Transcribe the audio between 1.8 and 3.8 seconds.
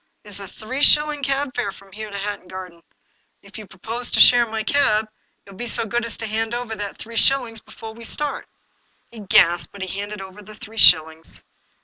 here to Hatton Garden. If you